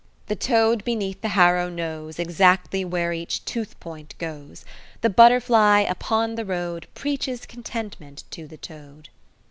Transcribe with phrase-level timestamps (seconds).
[0.25, 4.65] "The toad beneath the harrow knows Exactly where each tooth point goes.
[5.01, 9.09] The butterfly upon the road Preaches contentment to the toad."